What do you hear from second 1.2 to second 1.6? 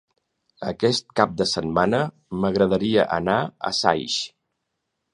cap de